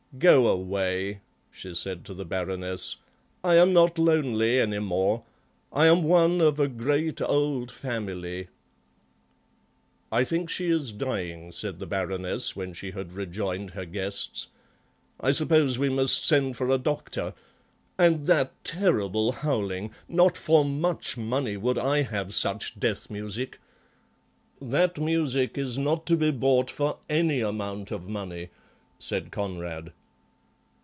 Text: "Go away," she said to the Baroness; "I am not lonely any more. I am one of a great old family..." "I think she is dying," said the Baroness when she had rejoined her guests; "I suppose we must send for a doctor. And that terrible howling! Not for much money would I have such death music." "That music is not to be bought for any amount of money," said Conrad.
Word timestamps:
"Go 0.19 0.47
away," 0.49 1.21
she 1.51 1.73
said 1.73 2.03
to 2.03 2.13
the 2.13 2.25
Baroness; 2.25 2.97
"I 3.45 3.55
am 3.55 3.71
not 3.71 3.97
lonely 3.97 4.59
any 4.59 4.79
more. 4.79 5.23
I 5.71 5.85
am 5.85 6.03
one 6.03 6.41
of 6.41 6.59
a 6.59 6.67
great 6.67 7.21
old 7.21 7.71
family..." 7.71 8.49
"I 10.11 10.25
think 10.25 10.49
she 10.49 10.67
is 10.67 10.91
dying," 10.91 11.53
said 11.53 11.79
the 11.79 11.85
Baroness 11.85 12.57
when 12.57 12.73
she 12.73 12.91
had 12.91 13.13
rejoined 13.13 13.69
her 13.71 13.85
guests; 13.85 14.47
"I 15.17 15.31
suppose 15.31 15.79
we 15.79 15.87
must 15.87 16.27
send 16.27 16.57
for 16.57 16.69
a 16.69 16.77
doctor. 16.77 17.33
And 17.97 18.27
that 18.27 18.51
terrible 18.65 19.31
howling! 19.31 19.91
Not 20.09 20.35
for 20.35 20.65
much 20.65 21.15
money 21.15 21.55
would 21.55 21.77
I 21.79 22.01
have 22.01 22.33
such 22.33 22.77
death 22.77 23.09
music." 23.09 23.61
"That 24.61 24.99
music 24.99 25.57
is 25.57 25.77
not 25.77 26.05
to 26.07 26.17
be 26.17 26.31
bought 26.31 26.69
for 26.69 26.97
any 27.09 27.39
amount 27.39 27.91
of 27.91 28.09
money," 28.09 28.49
said 28.99 29.31
Conrad. 29.31 29.93